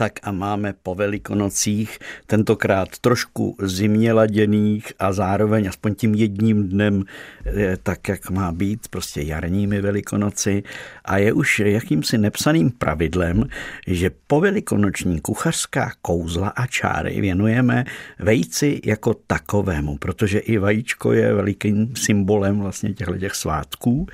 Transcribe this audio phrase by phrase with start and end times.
[0.00, 7.04] Tak a máme po velikonocích, tentokrát trošku zimně laděných a zároveň aspoň tím jedním dnem
[7.46, 10.62] eh, tak, jak má být, prostě jarními velikonoci.
[11.04, 13.44] A je už jakýmsi nepsaným pravidlem,
[13.86, 17.84] že po velikonoční kuchařská kouzla a čáry věnujeme
[18.18, 24.06] vejci jako takovému, protože i vajíčko je velikým symbolem vlastně těchto těch svátků.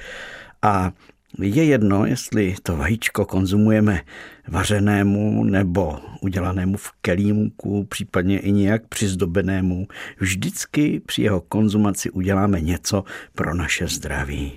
[0.63, 0.93] A
[1.39, 4.01] je jedno, jestli to vajíčko konzumujeme
[4.49, 9.87] vařenému nebo udělanému v kelímku, případně i nějak přizdobenému.
[10.19, 13.05] Vždycky při jeho konzumaci uděláme něco
[13.35, 14.53] pro naše zdraví.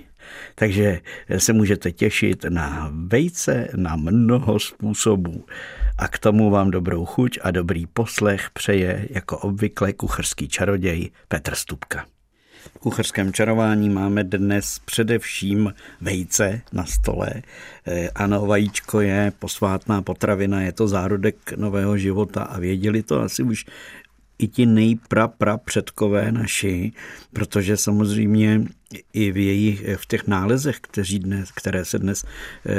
[0.56, 1.00] Takže
[1.38, 5.46] se můžete těšit na vejce na mnoho způsobů.
[5.98, 11.56] A k tomu vám dobrou chuť a dobrý poslech přeje jako obvykle kuchrský čaroděj Petr
[11.56, 12.06] Stupka.
[12.76, 17.30] V kuchařském čarování máme dnes především vejce na stole.
[17.88, 23.44] Eh, ano, vajíčko je posvátná potravina, je to zárodek nového života a věděli to asi
[23.44, 23.66] už
[24.40, 26.92] i ti nejpra, pra předkové naši,
[27.34, 28.62] protože samozřejmě
[29.14, 32.26] i v jejich, v těch nálezech, kteří dnes, které se dnes
[32.66, 32.74] eh,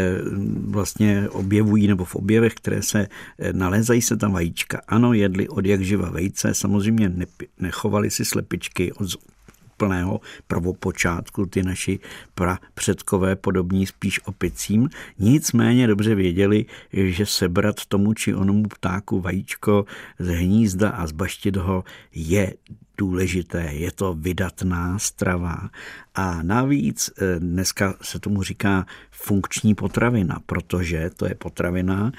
[0.64, 3.07] vlastně objevují, nebo v objevech, které se
[3.39, 4.81] eh, nalézají se tam vajíčka.
[4.89, 7.12] Ano, jedli od jak živa vejce, samozřejmě
[7.59, 9.09] nechovali si slepičky od
[9.81, 11.98] úplného prvopočátku, ty naši
[12.75, 19.84] předkové podobní spíš opicím, nicméně dobře věděli, že sebrat tomu či onomu ptáku vajíčko
[20.19, 22.55] z hnízda a zbaštit ho je
[22.98, 25.70] důležité, je to vydatná strava.
[26.14, 32.12] A navíc eh, dneska se tomu říká funkční potravina, protože to je potravina,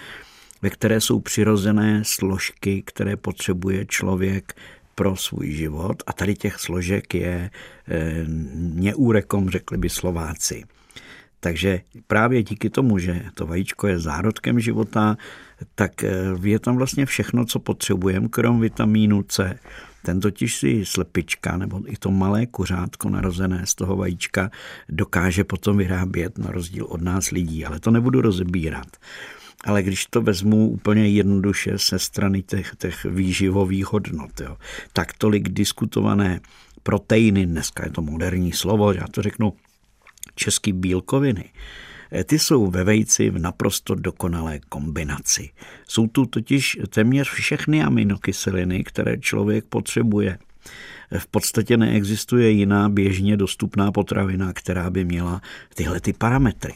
[0.62, 4.56] ve které jsou přirozené složky, které potřebuje člověk
[4.96, 7.50] pro svůj život a tady těch složek je
[7.88, 8.24] e,
[8.56, 10.64] neúrekom, řekli by Slováci.
[11.42, 15.18] Takže právě díky tomu, že to vajíčko je zárodkem života,
[15.76, 16.10] tak eh,
[16.42, 19.60] je tam vlastně všechno, co potřebujeme, krom vitamínu C.
[20.04, 24.52] Ten totiž si slepička nebo i to malé kuřátko narozené z toho vajíčka
[24.90, 28.88] dokáže potom vyrábět na rozdíl od nás lidí, ale to nebudu rozebírat.
[29.64, 34.58] Ale když to vezmu úplně jednoduše se strany těch, těch výživových hodnot, jo,
[34.94, 36.40] tak tolik diskutované
[36.84, 39.54] proteiny, dneska je to moderní slovo, já to řeknu
[40.36, 41.50] český bílkoviny,
[42.12, 45.50] eh, ty jsou ve vejci v naprosto dokonalé kombinaci.
[45.88, 50.38] Jsou tu totiž téměř všechny aminokyseliny, které člověk potřebuje.
[51.18, 55.42] V podstatě neexistuje jiná běžně dostupná potravina, která by měla
[55.76, 56.74] tyhle ty parametry.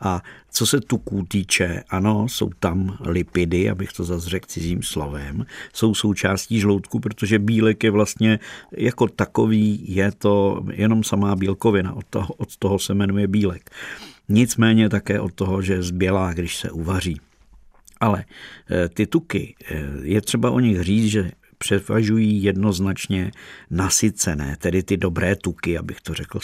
[0.00, 5.46] A co se tuků týče, ano, jsou tam lipidy, abych to zase řekl cizím slovem,
[5.72, 8.38] jsou součástí žloutku, protože bílek je vlastně
[8.76, 13.70] jako takový, je to jenom samá bílkovina, od toho, od toho se jmenuje bílek.
[14.28, 17.20] Nicméně také od toho, že zbělá, když se uvaří.
[18.00, 18.24] Ale
[18.70, 23.30] eh, ty tuky, eh, je třeba o nich říct, že převažují jednoznačně
[23.70, 26.40] nasycené, tedy ty dobré tuky, abych to řekl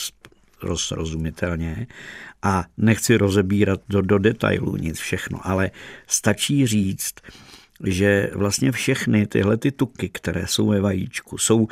[0.67, 1.87] rozrozumitelně
[2.43, 5.71] a nechci rozebírat do, do detailů nic všechno, ale
[6.07, 7.15] stačí říct,
[7.85, 11.69] že vlastně všechny tyhle ty tuky, které jsou ve vajíčku, jsou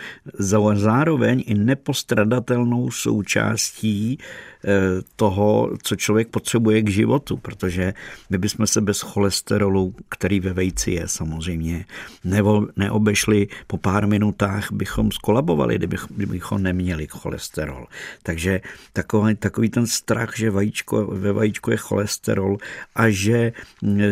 [0.75, 4.19] zároveň i nepostradatelnou součástí
[4.67, 7.95] Eh, toho, co člověk potřebuje k životu, protože
[8.31, 11.85] my bychom se bez cholesterolu, který ve vejci je samozřejmě,
[12.25, 15.79] nebo neobešli po pár minutách, bychom skolabovali,
[16.11, 17.87] kdybychom neměli cholesterol.
[18.23, 18.61] Takže
[18.93, 22.59] takový, takový ten strach, že vajíčko, ve vajíčku je cholesterol
[22.95, 23.53] a že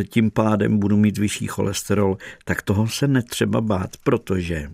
[0.09, 1.82] tím pádem budu mít vyšší cholesterol,
[2.45, 4.71] tak toho se netřeba bát, protože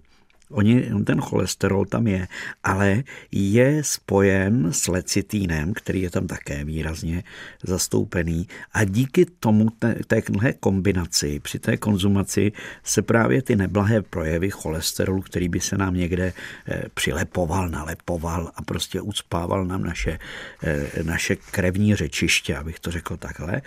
[0.51, 2.29] Oni, ten cholesterol tam je,
[2.65, 3.03] ale
[3.33, 7.25] je spojen s lecitínem, který je tam také výrazně
[7.63, 8.49] zastoupený.
[8.73, 9.69] A díky tomu
[10.07, 12.53] téhle kombinaci, při té konzumaci
[12.85, 16.33] se právě ty neblahé projevy cholesterolu, který by se nám někde
[16.69, 20.19] eh, přilepoval, nalepoval a prostě ucpával nám naše,
[20.63, 23.63] eh, naše krevní řečiště, abych to řekl takhle,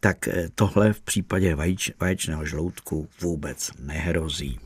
[0.00, 4.58] tak eh, tohle v případě vajíč, vaječného žloutku vůbec nehrozí.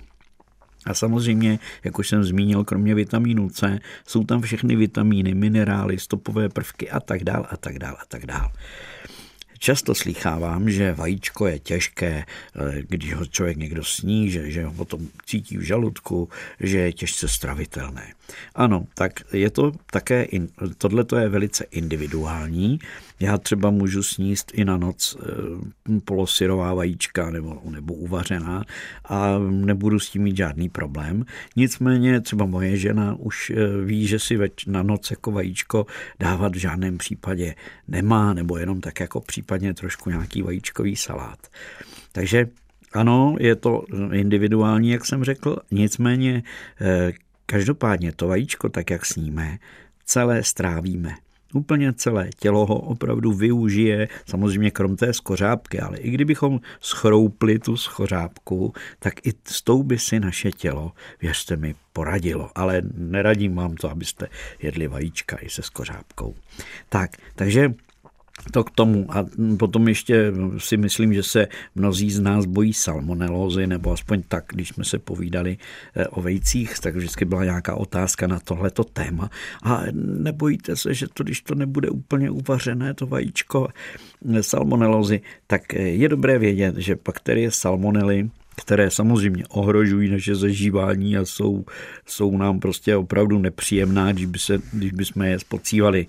[0.86, 6.48] A samozřejmě, jak už jsem zmínil, kromě vitamínu C, jsou tam všechny vitamíny, minerály, stopové
[6.48, 8.52] prvky a tak dál a tak dál a tak dál.
[9.58, 14.72] Často slychávám, že vajíčko je těžké, eh, když ho člověk někdo sní, že, že ho
[14.72, 16.28] potom cítí v žaludku,
[16.60, 18.12] že je těžce stravitelné.
[18.54, 20.26] Ano, tak je to také,
[20.78, 22.78] tohle to je velice individuální.
[23.20, 28.64] Já třeba můžu sníst i na noc e, polosyrová vajíčka nebo, nebo uvařená
[29.04, 31.24] a nebudu s tím mít žádný problém.
[31.56, 35.86] Nicméně třeba moje žena už e, ví, že si več, na noc jako vajíčko
[36.20, 37.54] dávat v žádném případě
[37.88, 41.38] nemá, nebo jenom tak jako případně trošku nějaký vajíčkový salát.
[42.12, 42.46] Takže
[42.92, 46.42] ano, je to individuální, jak jsem řekl, nicméně
[46.80, 47.12] eh,
[47.52, 49.58] každopádně to vajíčko, tak jak sníme,
[50.04, 51.14] celé strávíme.
[51.54, 57.76] Úplně celé tělo ho opravdu využije, samozřejmě krom té skořápky, ale i kdybychom schroupli tu
[57.76, 62.50] skořápku, tak i s tou by si naše tělo, věřte mi, poradilo.
[62.54, 64.28] Ale neradím vám to, abyste
[64.62, 66.34] jedli vajíčka i se skořápkou.
[66.88, 67.74] Tak, takže
[68.50, 69.06] to k tomu.
[69.08, 69.26] A
[69.58, 74.68] potom ještě si myslím, že se mnozí z nás bojí salmonelózy, nebo aspoň tak, když
[74.68, 75.56] jsme se povídali
[75.96, 79.30] eh, o vejcích, tak vždycky byla nějaká otázka na tohleto téma.
[79.62, 83.68] A nebojíte se, že to, když to nebude úplně uvařené, to vajíčko
[84.34, 91.16] eh, salmonelózy, tak eh, je dobré vědět, že bakterie salmonely které samozřejmě ohrožují naše zažívání
[91.16, 91.64] a jsou,
[92.06, 96.06] jsou nám prostě opravdu nepříjemná, když, by se, když bychom je spocívali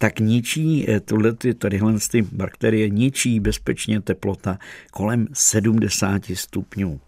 [0.00, 4.58] tak ničí eh, tyhle, tadyhle ty bakterie, ničí bezpečně teplota
[4.90, 7.00] kolem 70 stupňů.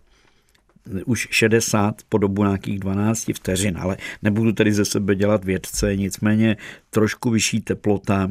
[1.06, 6.56] Už 60 po dobu nějakých 12 vteřin, ale nebudu tady ze sebe dělat vědce, nicméně
[6.90, 8.30] trošku vyšší teplota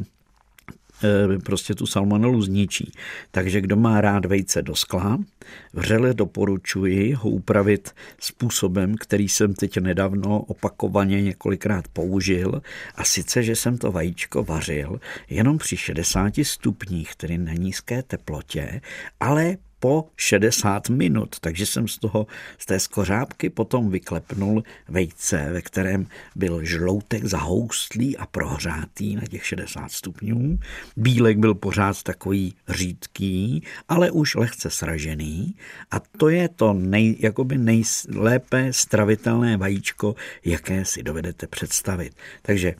[1.44, 2.92] prostě tu salmonelu zničí.
[3.30, 5.18] Takže kdo má rád vejce do skla,
[5.72, 7.90] vřele doporučuji ho upravit
[8.20, 12.62] způsobem, který jsem teď nedávno opakovaně několikrát použil.
[12.94, 15.00] A sice, že jsem to vajíčko vařil
[15.30, 18.80] jenom při 60 stupních, tedy na nízké teplotě,
[19.20, 22.26] ale po 60 minut, takže jsem z toho,
[22.58, 26.06] z té skořápky potom vyklepnul vejce, ve kterém
[26.36, 30.58] byl žloutek zahoustlý a prohřátý na těch 60 stupňů.
[30.96, 35.54] Bílek byl pořád takový řídký, ale už lehce sražený
[35.90, 40.14] a to je to nej, jakoby nejlépe stravitelné vajíčko,
[40.44, 42.12] jaké si dovedete představit.
[42.42, 42.74] Takže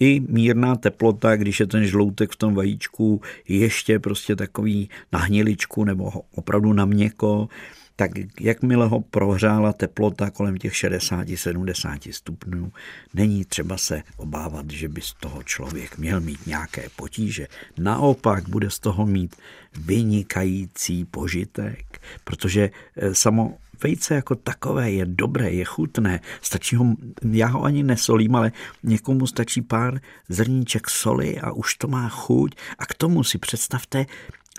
[0.00, 5.84] i mírná teplota, když je ten žloutek v tom vajíčku ještě prostě takový na hniličku
[5.84, 7.48] nebo opravdu na měko,
[7.96, 8.10] tak
[8.40, 12.72] jakmile ho prohřála teplota kolem těch 60-70 stupňů,
[13.14, 17.46] není třeba se obávat, že by z toho člověk měl mít nějaké potíže.
[17.78, 19.36] Naopak bude z toho mít
[19.78, 26.86] vynikající požitek, protože eh, samo vejce jako takové je dobré, je chutné, stačí ho,
[27.32, 28.52] já ho ani nesolím, ale
[28.82, 34.06] někomu stačí pár zrníček soli a už to má chuť a k tomu si představte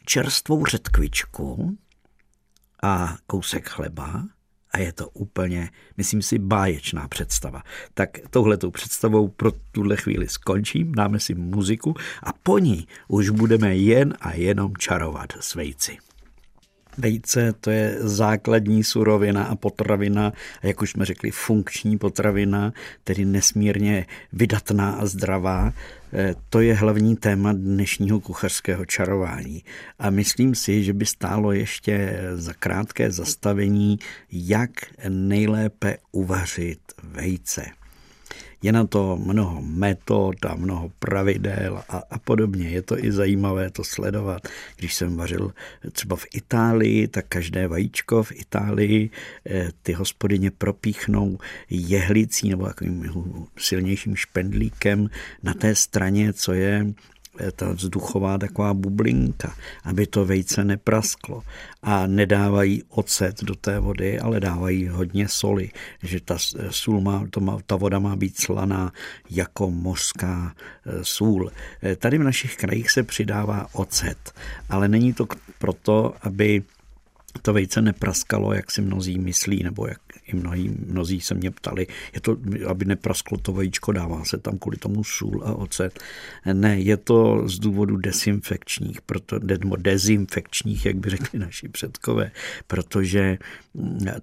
[0.05, 1.77] čerstvou řetkvičku
[2.83, 4.23] a kousek chleba
[4.71, 7.63] a je to úplně, myslím si, báječná představa.
[7.93, 13.75] Tak touhletou představou pro tuhle chvíli skončím, dáme si muziku a po ní už budeme
[13.75, 15.97] jen a jenom čarovat s vejci.
[16.99, 22.73] Vejce to je základní surovina a potravina, a jak už jsme řekli, funkční potravina,
[23.03, 25.73] tedy nesmírně vydatná a zdravá.
[26.13, 29.63] E, to je hlavní téma dnešního kuchařského čarování.
[29.99, 33.99] A myslím si, že by stálo ještě za krátké zastavení,
[34.31, 34.71] jak
[35.09, 37.78] nejlépe uvařit vejce.
[38.61, 42.69] Je na to mnoho metod a mnoho pravidel a, a podobně.
[42.69, 44.47] Je to i zajímavé to sledovat.
[44.77, 45.53] Když jsem vařil
[45.91, 49.09] třeba v Itálii, tak každé vajíčko v Itálii
[49.45, 51.37] eh, ty hospodyně propíchnou
[51.69, 53.11] jehlicí nebo takovým
[53.57, 55.09] silnějším špendlíkem
[55.43, 56.93] na té straně, co je
[57.55, 61.43] ta vzduchová taková bublinka, aby to vejce neprasklo.
[61.81, 65.69] A nedávají ocet do té vody, ale dávají hodně soli,
[66.03, 66.37] že ta
[66.69, 68.91] sůl má, to má, ta voda má být slaná
[69.29, 70.53] jako mořská
[70.85, 71.51] e, sůl.
[71.83, 74.33] E, tady v našich krajích se přidává ocet,
[74.69, 76.63] ale není to proto, aby
[77.41, 81.87] to vejce nepraskalo, jak si mnozí myslí, nebo jak i mnohí, mnozí se mě ptali,
[82.13, 85.99] je to, aby neprasklo to vajíčko, dává se tam kvůli tomu sůl a ocet.
[86.53, 92.31] Ne, je to z důvodu desinfekčních, proto, nebo dezinfekčních, jak by řekli naši předkové,
[92.67, 93.37] protože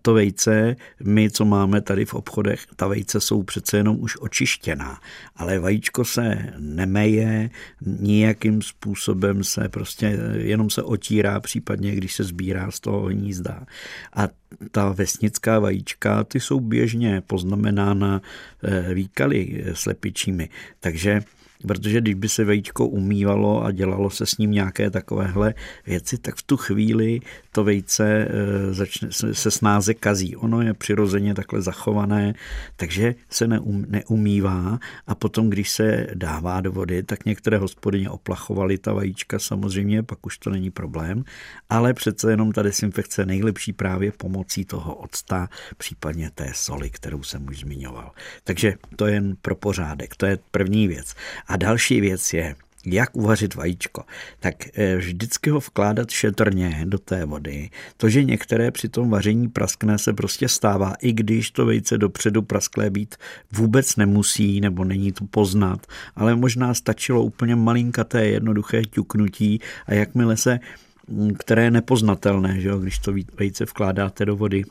[0.02, 5.00] to vejce, my, co máme tady v obchodech, ta vejce jsou přece jenom už očištěná,
[5.36, 7.50] ale vajíčko se nemeje,
[7.86, 13.66] nijakým způsobem se prostě jenom se otírá, případně když se sbírá z toho hnízda.
[14.12, 14.28] A
[14.70, 18.22] ta vesnická vajíčka, ty jsou běžně poznamenána
[18.64, 20.48] eh, výkaly slepičími.
[20.80, 21.22] Takže
[21.62, 25.54] protože když by se vejčko umývalo a dělalo se s ním nějaké takovéhle
[25.86, 27.20] věci, tak v tu chvíli
[27.52, 30.36] to vejce eh, začne, se snáze kazí.
[30.36, 32.34] Ono je přirozeně takhle zachované,
[32.76, 38.78] takže se neum, neumývá a potom, když se dává do vody, tak některé hospodyně oplachovaly
[38.78, 41.24] ta vajíčka samozřejmě, pak už to není problém,
[41.68, 47.22] ale přece jenom ta desinfekce je nejlepší právě pomocí toho octa, případně té soli, kterou
[47.22, 48.12] jsem už zmiňoval.
[48.44, 51.14] Takže to je jen pro pořádek, to je první věc.
[51.48, 54.04] A další věc je, jak uvařit vajíčko,
[54.40, 57.70] tak eh, vždycky ho vkládat šetrně do té vody.
[57.96, 62.42] To, že některé při tom vaření praskne, se prostě stává, i když to vejce dopředu
[62.42, 63.14] prasklé být
[63.52, 65.86] vůbec nemusí, nebo není to poznat,
[66.16, 70.60] ale možná stačilo úplně malinkaté jednoduché ťuknutí a jakmile se
[71.08, 74.64] mm, které je nepoznatelné, že jo, když to vejce vkládáte do vody,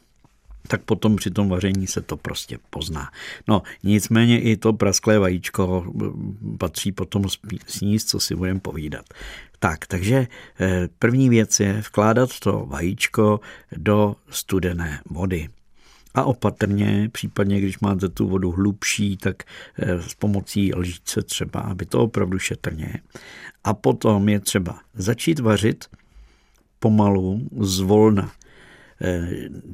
[0.68, 3.10] tak potom při tom vaření se to prostě pozná.
[3.48, 5.94] No, nicméně i to prasklé vajíčko
[6.58, 7.24] patří potom
[7.68, 9.06] sníst, co si budeme povídat.
[9.60, 10.28] Tak, takže
[10.60, 13.40] eh, první věc je vkládat to vajíčko
[13.78, 15.50] do studené vody.
[16.14, 19.44] A opatrně, případně když máte tu vodu hlubší, tak
[19.78, 22.94] eh, s pomocí lžíce třeba, aby to opravdu šetrně.
[23.64, 25.86] A potom je třeba začít vařit
[26.80, 28.32] pomalu, zvolna.
[29.02, 29.30] Eh,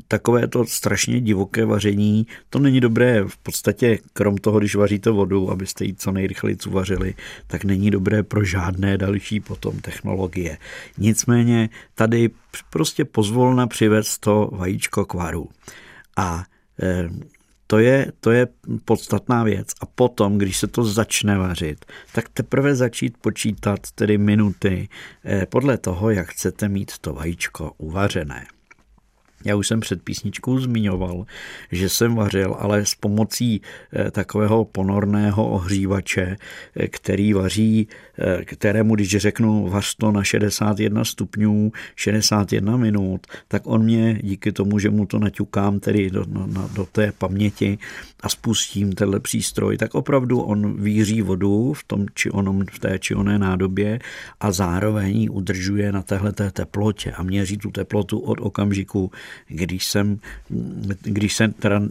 [0.07, 5.51] takové to strašně divoké vaření, to není dobré v podstatě, krom toho, když vaříte vodu,
[5.51, 7.15] abyste ji co nejrychleji uvařili,
[7.47, 10.57] tak není dobré pro žádné další potom technologie.
[10.97, 12.29] Nicméně tady
[12.69, 15.49] prostě pozvolna přivést to vajíčko k varu.
[16.17, 16.43] A
[16.83, 17.09] eh,
[17.67, 18.47] to je, to je
[18.85, 19.67] podstatná věc.
[19.81, 24.89] A potom, když se to začne vařit, tak teprve začít počítat tedy minuty
[25.25, 28.45] eh, podle toho, jak chcete mít to vajíčko uvařené.
[29.45, 31.25] Já už jsem před písničkou zmiňoval,
[31.71, 33.61] že jsem vařil, ale s pomocí
[33.93, 36.37] eh, takového ponorného ohřívače,
[36.75, 37.87] eh, který vaří,
[38.19, 44.51] eh, kterému, když řeknu vař to na 61 stupňů, 61 minut, tak on mě díky
[44.51, 47.77] tomu, že mu to naťukám tedy do, do, do té paměti
[48.19, 52.99] a spustím tenhle přístroj, tak opravdu on víří vodu v, tom, či onom, v té
[52.99, 53.99] či oné nádobě
[54.39, 57.11] a zároveň ji udržuje na téhle teplotě.
[57.11, 59.11] A měří tu teplotu od okamžiku,
[59.47, 60.19] když, jsem,
[61.01, 61.81] když se teda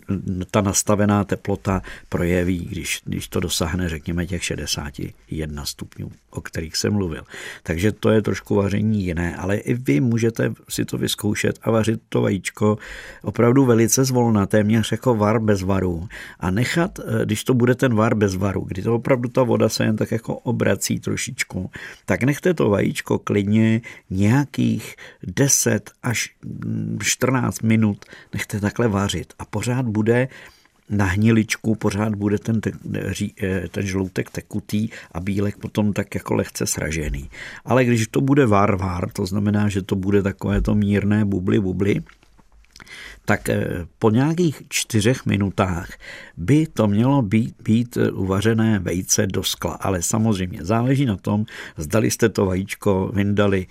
[0.50, 6.92] ta nastavená teplota projeví, když, když to dosáhne, řekněme, těch 61 stupňů, o kterých jsem
[6.92, 7.22] mluvil.
[7.62, 12.00] Takže to je trošku vaření jiné, ale i vy můžete si to vyzkoušet a vařit
[12.08, 12.78] to vajíčko
[13.22, 16.08] opravdu velice zvolna, téměř jako var bez varu
[16.40, 19.68] a nechat, eh, když to bude ten var bez varu, kdy to opravdu ta voda
[19.68, 21.70] se jen tak jako obrací trošičku,
[22.06, 23.80] tak nechte to vajíčko klidně
[24.10, 26.30] nějakých 10 až
[27.02, 27.29] 14
[27.62, 30.28] minut nechte takhle vařit a pořád bude
[30.90, 32.72] na hniličku pořád bude ten, ten,
[33.42, 37.30] eh, ten žloutek tekutý a bílek potom tak jako lehce sražený.
[37.64, 41.60] Ale když to bude var, var, to znamená, že to bude takové to mírné bubly,
[41.60, 42.02] bubly,
[43.24, 45.90] tak eh, po nějakých čtyřech minutách
[46.36, 49.72] by to mělo být, být eh, uvařené vejce do skla.
[49.72, 51.46] Ale samozřejmě záleží na tom,
[51.76, 53.66] zdali jste to vajíčko vyndali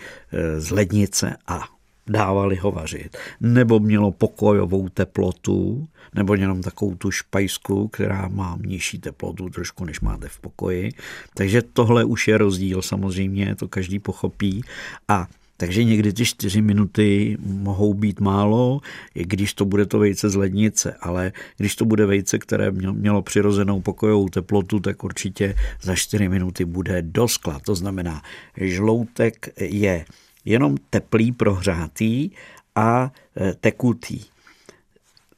[0.58, 1.79] z lednice a
[2.10, 9.00] dávali ho vařit, nebo mělo pokojovou teplotu, nebo jenom takovou tu špajsku, která má nižší
[9.00, 10.92] teplotu trošku, než máte v pokoji.
[11.34, 14.62] Takže tohle už je rozdíl, samozřejmě, to každý pochopí.
[15.08, 18.82] A takže někdy ty čtyři minuty mohou být málo,
[19.16, 23.22] i když to bude to vejce z lednice, ale když to bude vejce, které mělo
[23.22, 27.60] přirozenou pokojovou teplotu, tak určitě za čtyři minuty bude do skla.
[27.60, 28.22] To znamená,
[28.58, 30.06] žloutek je
[30.46, 32.32] jenom teplý, prohřátý
[32.76, 34.20] a e, tekutý.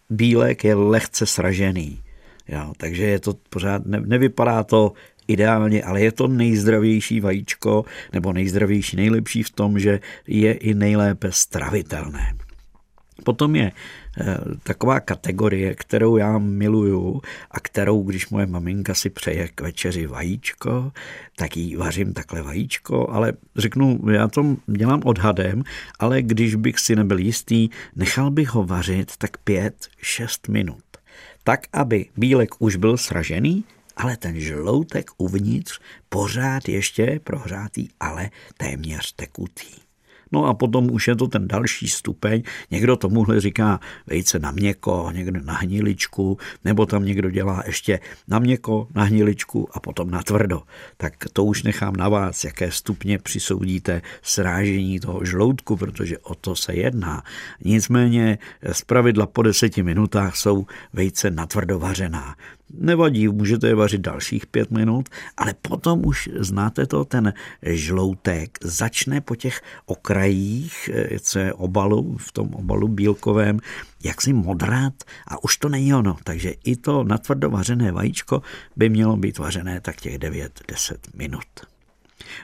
[0.10, 2.02] Bílek je lehce sražený.
[2.48, 4.94] Jo, takže je to pořád, ne, nevypadá to
[5.28, 11.32] ideálně, ale je to nejzdravější vajíčko, nebo nejzdravější, nejlepší v tom, že je i nejlépe
[11.32, 12.36] stravitelné.
[13.24, 13.72] Potom je
[14.64, 20.92] taková kategorie, kterou já miluju a kterou, když moje maminka si přeje k večeři vajíčko,
[21.36, 25.64] tak jí vařím takhle vajíčko, ale řeknu, já to dělám odhadem,
[26.00, 30.84] ale když bych si nebyl jistý, nechal bych ho vařit tak pět, šest minut.
[31.44, 33.64] Tak, aby bílek už byl sražený,
[33.98, 39.91] ale ten žloutek uvnitř pořád ještě prohřátý, ale téměř tekutý.
[40.32, 42.44] No a potom už je to ten další stupeň.
[42.72, 48.40] Někdo tomuhle říká vejce na měko, někdo na hniličku, nebo tam někdo dělá ještě na
[48.40, 50.62] měko, na hniličku a potom na tvrdo.
[50.98, 56.56] Tak to už nechám na vás, jaké stupně přisoudíte srážení toho žloutku, protože o to
[56.56, 57.24] se jedná.
[57.66, 58.38] Nicméně
[58.72, 62.36] z pravidla po deseti minutách jsou vejce natvrdo vařená.
[62.74, 69.22] Nevadí, můžete je vařit dalších pět minut, ale potom už znáte to, ten žloutek začne
[69.22, 73.60] po těch okrajích, eh, co je obalu, v tom obalu bílkovém,
[74.04, 74.94] jak si modrát
[75.28, 76.18] a už to není ono.
[76.24, 78.42] Takže i to natvrdo vařené vajíčko
[78.76, 81.72] by mělo být vařené tak těch 9-10 minut.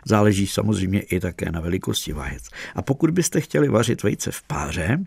[0.05, 2.43] Záleží samozřejmě i také na velikosti vajec.
[2.75, 4.99] A pokud byste chtěli vařit vejce v páře,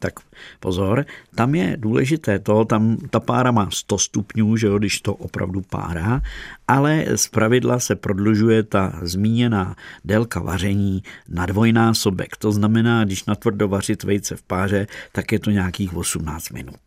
[0.00, 0.12] tak
[0.60, 1.04] pozor,
[1.34, 5.60] tam je důležité to, tam ta pára má 100 stupňů, že jo, když to opravdu
[5.60, 6.22] párá,
[6.68, 12.36] ale z pravidla se prodlužuje ta zmíněná délka vaření na dvojnásobek.
[12.36, 16.80] To znamená, když natvrdo vařit vejce v páře, tak je to nějakých 18 minut.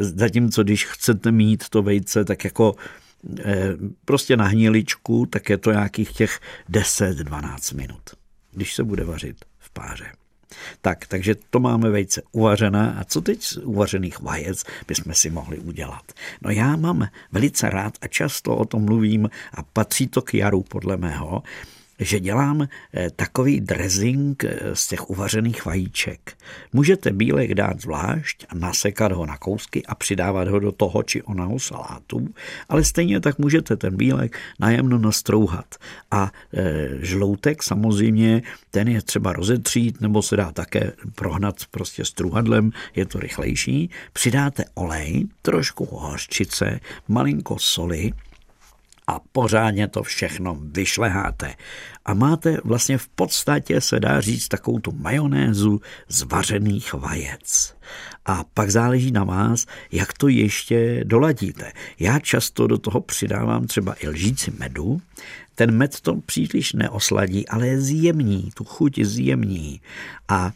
[0.00, 2.74] Zatímco když chcete mít to vejce tak jako
[3.38, 8.02] eh, prostě na hniličku, tak je to nějakých těch 10-12 minut,
[8.52, 10.06] když se bude vařit v páře.
[10.80, 12.94] Tak, takže to máme vejce uvařené.
[12.98, 16.12] A co teď z uvařených vajec bychom si mohli udělat?
[16.42, 20.62] No já mám velice rád a často o tom mluvím a patří to k jaru
[20.62, 21.42] podle mého,
[21.98, 26.32] že dělám eh, takový dressing eh, z těch uvařených vajíček.
[26.72, 31.58] Můžete bílek dát zvlášť nasekat ho na kousky a přidávat ho do toho či onoho
[31.58, 32.28] salátu,
[32.68, 35.74] ale stejně tak můžete ten bílek najemno nastrouhat.
[36.10, 42.70] A e, žloutek samozřejmě, ten je třeba rozetřít nebo se dá také prohnat prostě struhadlem,
[42.96, 43.90] je to rychlejší.
[44.12, 48.12] Přidáte olej, trošku hořčice, malinko soli,
[49.08, 51.54] a pořádně to všechno vyšleháte.
[52.04, 57.74] A máte vlastně v podstatě, se dá říct, takovou tu majonézu z vařených vajec.
[58.26, 61.72] A pak záleží na vás, jak to ještě doladíte.
[61.98, 65.00] Já často do toho přidávám třeba i lžíci medu.
[65.54, 69.80] Ten med to příliš neosladí, ale je zjemní, tu chuť zjemní.
[70.28, 70.52] A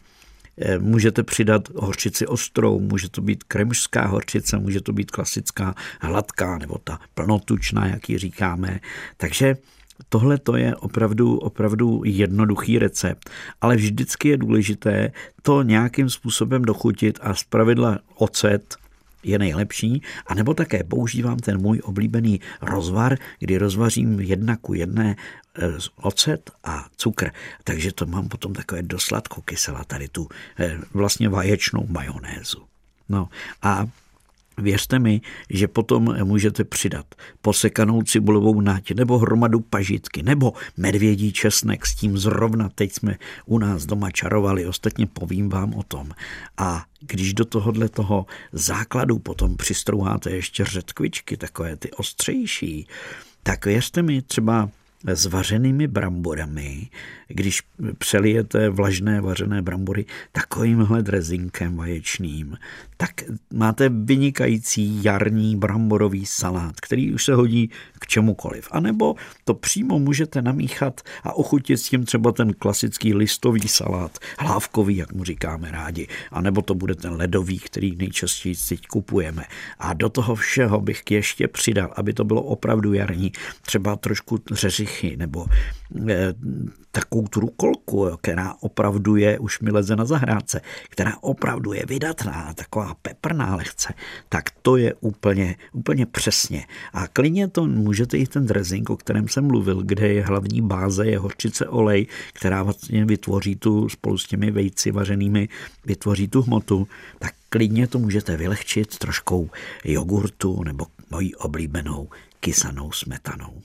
[0.79, 6.77] můžete přidat horčici ostrou, může to být kremžská horčice, může to být klasická hladká nebo
[6.83, 8.79] ta plnotučná, jak ji říkáme.
[9.17, 9.57] Takže
[10.09, 13.29] Tohle to je opravdu, opravdu jednoduchý recept,
[13.61, 18.75] ale vždycky je důležité to nějakým způsobem dochutit a zpravidla ocet
[19.23, 25.15] je nejlepší, a nebo také používám ten můj oblíbený rozvar, kdy rozvařím jedna ku jedné
[25.15, 25.67] eh,
[26.01, 27.31] ocet a cukr.
[27.63, 30.27] Takže to mám potom takové dosladko kyselá tady tu
[30.59, 32.63] eh, vlastně vaječnou majonézu.
[33.09, 33.29] No
[33.61, 33.85] a
[34.57, 37.05] Věřte mi, že potom můžete přidat
[37.41, 43.57] posekanou cibulovou náť nebo hromadu pažitky nebo medvědí česnek, s tím zrovna teď jsme u
[43.57, 46.11] nás doma čarovali, ostatně povím vám o tom.
[46.57, 52.87] A když do tohohle toho základu potom přistrouháte ještě řetkvičky, takové ty ostřejší,
[53.43, 54.69] tak věřte mi, třeba
[55.05, 56.89] s vařenými bramborami,
[57.27, 57.61] když
[57.97, 62.57] přelijete vlažné vařené brambory takovýmhle drezinkem vaječným,
[63.03, 68.67] tak máte vynikající jarní bramborový salát, který už se hodí k čemukoliv.
[68.71, 74.17] A nebo to přímo můžete namíchat a ochutit s tím třeba ten klasický listový salát,
[74.39, 76.07] hlávkový, jak mu říkáme rádi.
[76.31, 79.43] A nebo to bude ten ledový, který nejčastěji teď kupujeme.
[79.79, 85.17] A do toho všeho bych ještě přidal, aby to bylo opravdu jarní, třeba trošku řeřichy
[85.17, 85.45] nebo
[86.09, 86.33] eh,
[86.95, 92.53] takovou tu rukolku, která opravdu je, už mi leze na zahrádce, která opravdu je vydatná,
[92.53, 93.93] taková peprná lehce,
[94.29, 96.65] tak to je úplně, úplně přesně.
[96.93, 101.05] A klidně to můžete i ten dressing, o kterém jsem mluvil, kde je hlavní báze,
[101.05, 105.49] je horčice olej, která vlastně vytvoří tu spolu s těmi vejci vařenými,
[105.85, 106.87] vytvoří tu hmotu,
[107.19, 109.49] tak klidně to můžete vylehčit troškou
[109.83, 113.61] jogurtu nebo mojí oblíbenou kysanou smetanou.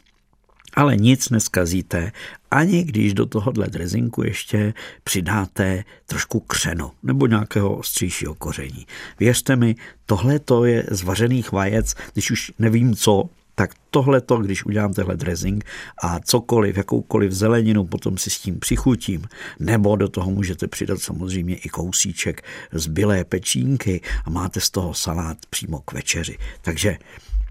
[0.78, 2.12] Ale nic neskazíte,
[2.50, 8.86] ani když do tohohle drezinku ještě přidáte trošku křenu nebo nějakého ostřejšího koření.
[9.20, 14.36] Věřte mi, tohle to je z vařených vajec, když už nevím co, tak tohle to,
[14.36, 15.64] když udělám tenhle dressing
[16.02, 19.24] a cokoliv, jakoukoliv zeleninu potom si s tím přichutím,
[19.60, 24.94] nebo do toho můžete přidat samozřejmě i kousíček z bylé pečínky a máte z toho
[24.94, 26.38] salát přímo k večeři.
[26.62, 26.98] Takže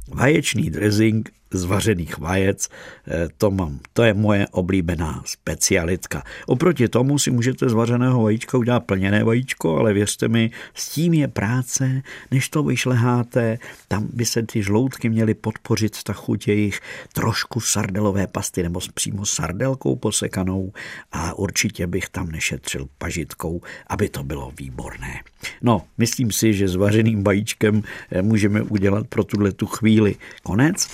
[0.08, 2.70] vaječný dressing z vařených vajec,
[3.08, 6.24] eh, to mám, to je moje oblíbená specialitka.
[6.46, 11.14] Oproti tomu si můžete z vařeného vajíčka udělat plněné vajíčko, ale věřte mi, s tím
[11.14, 16.80] je práce, než to vyšleháte, tam by se ty žloutky měly podpořit ta chuť jejich
[17.14, 20.72] trošku sardelové pasty nebo přímo sardelkou posekanou
[21.12, 25.22] a určitě bych tam nešetřil pažitkou, aby to bylo výborné.
[25.62, 30.88] No, myslím si, že s vařeným vajíčkem eh, můžeme udělat pro tuhle tu chvíli konec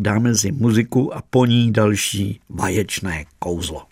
[0.00, 3.82] dáme si muziku a po ní další vaječné kouzlo.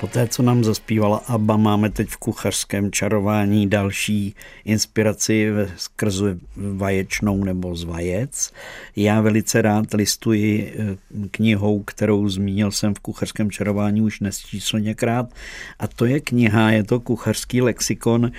[0.00, 7.76] Poté, co nám zaspívala Abba, máme teď v kuchařském čarování další inspiraci skrze vaječnou nebo
[7.76, 8.52] z vajec.
[8.96, 10.96] Já velice rád listuji eh,
[11.30, 15.34] knihou, kterou zmínil jsem v kuchařském čarování už nesčíslněkrát
[15.78, 18.30] a to je kniha, je to kuchařský lexikon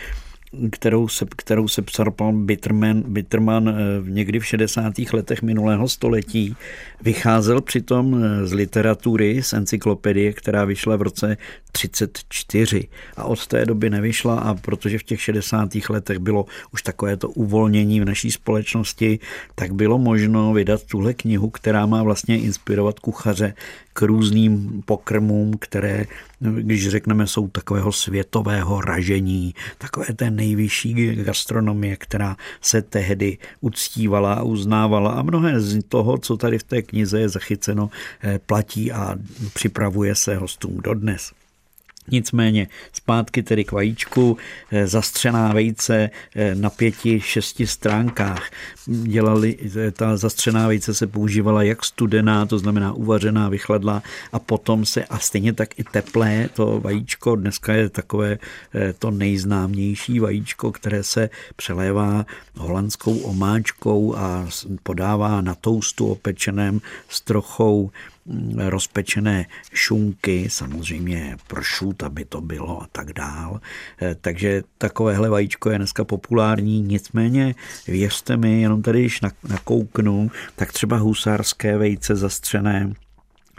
[0.72, 3.74] kterou se, kterou se psal pan Bitterman, Bitterman eh,
[4.10, 4.94] někdy v 60.
[5.14, 6.56] letech minulého století.
[7.02, 11.38] Vycházel přitom eh, z literatury, z encyklopedie, která vyšla v roce
[11.72, 15.70] 34 a od té doby nevyšla a protože v těch 60.
[15.90, 19.20] letech bylo už takové to uvolnění v naší společnosti,
[19.56, 23.54] tak bylo možno vydat tuhle knihu, která má vlastně inspirovat kuchaře
[23.94, 26.06] k různým pokrmům, které,
[26.40, 34.44] když řekneme, jsou takového světového ražení, takové té nejvyšší gastronomie, která se tehdy uctívala a
[34.44, 37.90] uznávala a mnohé z toho, co tady v té knize je zachyceno,
[38.24, 39.16] eh, platí a
[39.54, 41.32] připravuje se hostům dodnes.
[42.12, 44.38] Nicméně zpátky tedy k vajíčku,
[44.72, 48.50] eh, zastřená vejce eh, na pěti, šesti stránkách.
[48.86, 54.86] Dělali, eh, ta zastřená vejce se používala jak studená, to znamená uvařená, vychladlá a potom
[54.86, 58.38] se, a stejně tak i teplé, to vajíčko dneska je takové
[59.00, 64.48] to nejznámější vajíčko, které se přelévá holandskou omáčkou a
[64.84, 67.92] podává na toustu opečeném s trochou
[68.58, 73.62] rozpečené šunky, samozřejmě pršut, aby to bylo a tak dál.
[74.02, 77.56] Eh, takže takovéhle vajíčko je dneska populární, nicméně
[77.88, 82.94] věřte mi, jenom tady, když nakouknu, tak třeba husárské vejce zastřené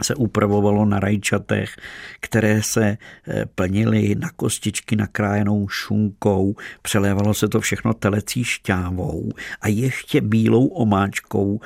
[0.01, 1.75] se upravovalo na rajčatech,
[2.19, 9.29] které se eh, plnily na kostičky nakrájenou šunkou, přelévalo se to všechno telecí šťávou
[9.61, 11.59] a ještě bílou omáčkou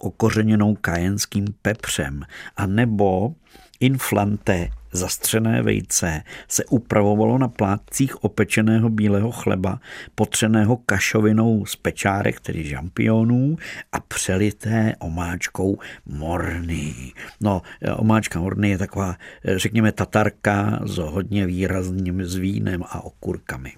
[0.00, 2.22] okořeněnou kajenským pepřem.
[2.56, 3.34] A nebo
[3.80, 9.80] inflante zastřené vejce se upravovalo na plátcích opečeného bílého chleba,
[10.14, 13.56] potřeného kašovinou z pečárek, tedy žampionů
[13.92, 16.94] a přelité omáčkou morny.
[17.40, 17.62] No,
[17.96, 19.16] omáčka morny je taková,
[19.56, 23.72] řekněme, tatarka s hodně výrazným s vínem a okurkami.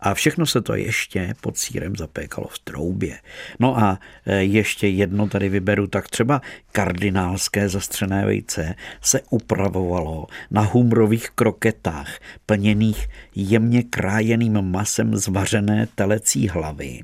[0.00, 3.18] A všechno se to ještě pod sírem zapékalo v troubě.
[3.58, 6.40] No a e, ještě jedno tady vyberu, tak třeba
[6.72, 16.48] kardinálské zastřené vejce se upravovalo na humrových kroketách, plněných jemně krájeným masem z vařené telecí
[16.48, 17.00] hlavy.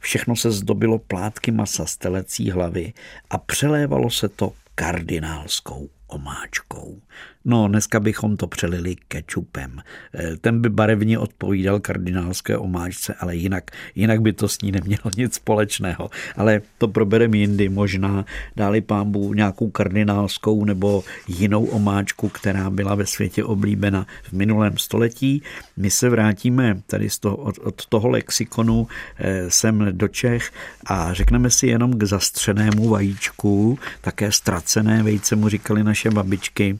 [0.00, 2.92] Všechno se zdobilo plátky masa z telecí hlavy
[3.30, 7.00] a přelévalo se to kardinálskou omáčkou.
[7.46, 9.80] No, dneska bychom to přelili kečupem.
[10.14, 15.02] Eh, ten by barevně odpovídal kardinálské omáčce, ale jinak, jinak by to s ní nemělo
[15.16, 16.10] nic společného.
[16.36, 18.24] Ale to probereme jindy, možná
[18.56, 25.42] dáli pámbu nějakou kardinálskou nebo jinou omáčku, která byla ve světě oblíbena v minulém století.
[25.76, 28.86] My se vrátíme tady z toho, od, od toho lexikonu
[29.18, 30.52] eh, sem do Čech
[30.86, 36.78] a řekneme si jenom k zastřenému vajíčku, také ztracené vejce mu říkali naše babičky,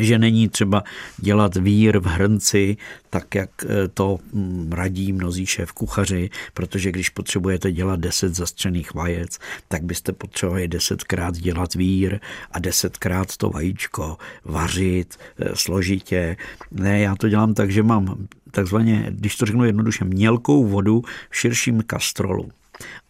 [0.00, 0.82] že není třeba
[1.16, 2.76] dělat vír v hrnci,
[3.10, 8.94] tak jak eh, to mm, radí mnozí šéf kuchaři, protože když potřebujete dělat deset zastřených
[8.94, 12.20] vajec, tak byste potřebovali desetkrát dělat vír
[12.52, 16.36] a desetkrát to vajíčko vařit eh, složitě.
[16.70, 21.36] Ne, já to dělám tak, že mám takzvaně, když to řeknu jednoduše, mělkou vodu v
[21.36, 22.50] širším kastrolu.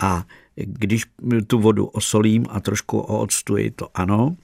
[0.01, 0.24] A
[0.57, 1.05] když
[1.46, 4.37] tu vodu osolím a trošku octuji, to ano,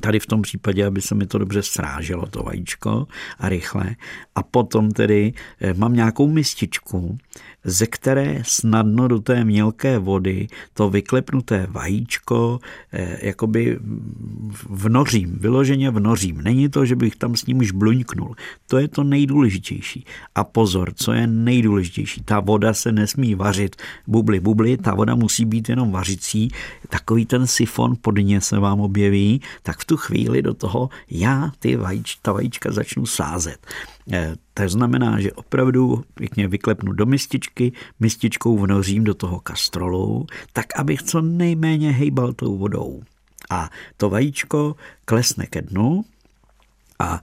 [0.00, 3.06] Tady v tom případě, aby se mi to dobře sráželo, to vajíčko
[3.38, 3.96] a rychle.
[4.34, 7.18] A potom tedy eh, mám nějakou mističku,
[7.64, 12.58] ze které snadno do té mělké vody to vyklepnuté vajíčko
[12.92, 13.78] eh, jakoby
[14.68, 16.42] vnořím, vyloženě vnořím.
[16.42, 18.36] Není to, že bych tam s ním už bluňknul.
[18.66, 20.04] To je to nejdůležitější.
[20.34, 23.76] A pozor, co je nejdůležitější, ta voda se nesmí vařit
[24.06, 26.48] bubly, bubly, ta voda musí být jenom vařicí,
[26.88, 31.76] takový ten sifon pod ně se vám objeví, tak tu chvíli do toho já ty
[31.76, 33.66] vajíč, ta vajíčka začnu sázet.
[34.12, 40.66] Eh, to znamená, že opravdu pěkně vyklepnu do mističky, mističkou vnořím do toho kastrolu, tak
[40.76, 43.02] abych co nejméně hejbal tou vodou.
[43.50, 46.04] A to vajíčko klesne ke dnu
[46.98, 47.22] a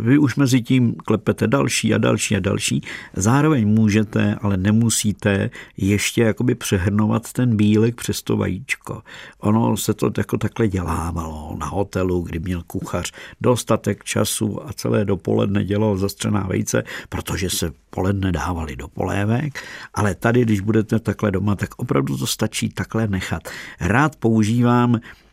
[0.00, 2.82] vy už mezi tím klepete další a další a další.
[3.16, 9.02] Zároveň můžete, ale nemusíte ještě jakoby přehrnovat ten bílek přes to vajíčko.
[9.38, 15.04] Ono se to jako takhle dělávalo na hotelu, kdy měl kuchař dostatek času a celé
[15.04, 19.62] dopoledne dělal zastřená vejce, protože se poledne dávali do polévek,
[19.94, 23.48] ale tady, když budete takhle doma, tak opravdu to stačí takhle nechat.
[23.80, 25.27] Rád používám eh,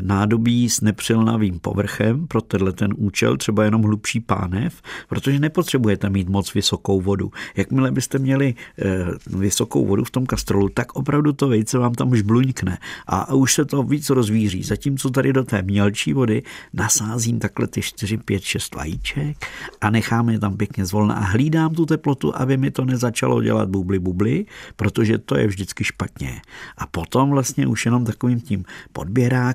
[0.00, 6.28] nádobí s nepřilnavým povrchem pro tenhle ten účel, třeba jenom hlubší pánev, protože nepotřebujete mít
[6.28, 7.30] moc vysokou vodu.
[7.56, 8.84] Jakmile byste měli eh,
[9.26, 13.54] vysokou vodu v tom kastrolu, tak opravdu to vejce vám tam už bluňkne a už
[13.54, 14.62] se to víc rozvíří.
[14.62, 16.42] Zatímco tady do té mělčí vody
[16.72, 19.46] nasázím takhle ty 4, 5, 6 vajíček
[19.80, 23.68] a necháme je tam pěkně zvolna a hlídám tu teplotu, aby mi to nezačalo dělat
[23.68, 26.40] bubly bubly, protože to je vždycky špatně.
[26.78, 29.47] A potom vlastně už jenom takovým tím podběrákem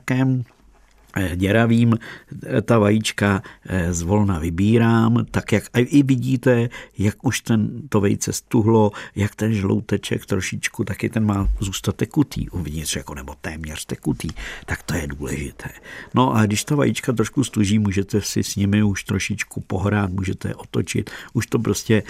[1.16, 1.98] Eh, děravým
[2.44, 8.34] eh, ta vajíčka eh, zvolna vybírám, tak jak i vidíte, jak už ten, to vejce
[8.34, 14.28] stuhlo, jak ten žlouteček trošičku, taky ten má zůstat tekutý uvnitř, jako nebo téměř tekutý,
[14.66, 15.70] tak to je důležité.
[16.14, 20.48] No a když ta vajíčka trošku stuží, můžete si s nimi už trošičku pohrát, můžete
[20.48, 22.04] je otočit, už to prostě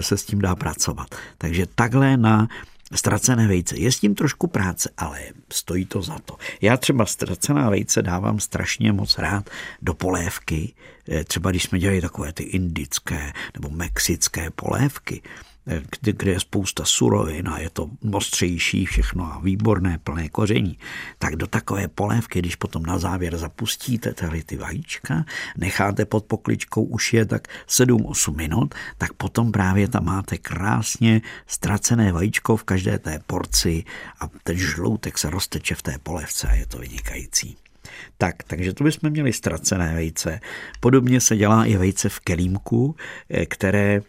[0.00, 1.14] se s tím dá pracovat.
[1.38, 2.48] Takže takhle na
[2.94, 3.78] ztracené vejce.
[3.78, 5.20] Je s tím trošku práce, ale
[5.52, 6.36] stojí to za to.
[6.60, 9.50] Já třeba ztracená vejce dávám strašně moc rád
[9.82, 10.74] do polévky.
[11.08, 15.22] Eh, třeba když jsme dělali takové ty indické nebo mexické polévky,
[15.64, 20.78] kde, kde je spousta surovin a je to ostřejší všechno a výborné, plné koření,
[21.18, 25.24] tak do takové polévky, když potom na závěr zapustíte tady ty vajíčka,
[25.56, 32.12] necháte pod pokličkou už je tak 7-8 minut, tak potom právě tam máte krásně ztracené
[32.12, 33.84] vajíčko v každé té porci
[34.20, 37.56] a ten žloutek se rozteče v té polévce a je to vynikající.
[38.18, 40.40] Tak, takže to bychom měli ztracené vejce.
[40.80, 42.96] Podobně se dělá i vejce v kelímku,
[43.30, 44.00] eh, které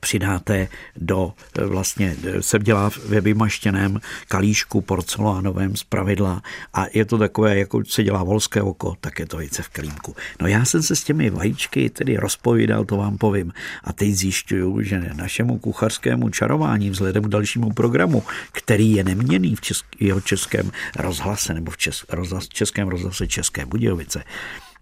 [0.00, 1.32] přidáte do,
[1.66, 6.42] vlastně se dělá ve vymaštěném kalíšku porcelánovém z pravidla
[6.74, 10.16] a je to takové, jako se dělá volské oko, tak je to vejce v kelímku.
[10.40, 13.52] No já jsem se s těmi vajíčky tedy rozpovídal, to vám povím.
[13.84, 19.60] A teď zjišťuju, že našemu kuchařskému čarování vzhledem k dalšímu programu, který je neměný v
[19.60, 24.24] česk, jeho českém rozhlase nebo v česk, rozhlas, českém rozhlase České Budějovice,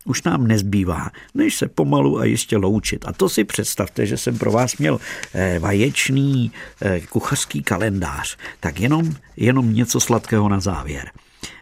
[0.04, 3.04] už nám nezbývá, než se pomalu a jistě loučit.
[3.08, 5.00] A to si představte, že jsem pro vás měl
[5.34, 8.36] eh, vaječný eh, kuchařský kalendář.
[8.60, 11.10] Tak jenom, jenom něco sladkého na závěr.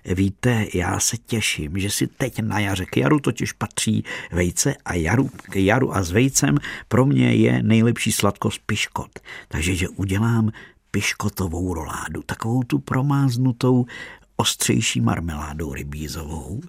[0.05, 4.95] Víte, já se těším, že si teď na jaře, k jaru totiž patří vejce a
[4.95, 9.19] jaru, k jaru a s vejcem pro mě je nejlepší sladkost piškot.
[9.49, 10.51] Takže že udělám
[10.91, 13.87] piškotovou roládu, takovou tu promáznutou
[14.37, 16.61] ostřejší marmeládou rybízovou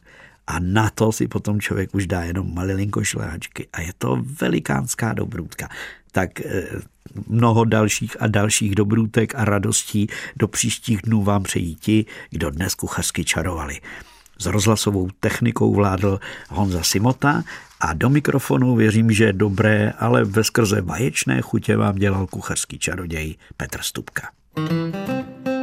[0.52, 5.14] a na to si potom člověk už dá jenom malilinko šlehačky a je to velikánská
[5.14, 5.70] dobrůdka.
[6.12, 6.68] Tak eh,
[7.28, 12.76] mnoho dalších a dalších dobrůtek a radostí do příštích dnů vám přejí ti, kdo dnes
[12.76, 13.80] kuchařsky čarovali.
[14.40, 17.44] S rozhlasovou technikou vládl Honza Simota
[17.80, 23.36] a do mikrofonu věřím, že dobré, ale ve skrze vaječné chutě vám dělal kuchařský čaroděj
[23.58, 24.30] Petr Stupka.
[24.56, 25.61] thank you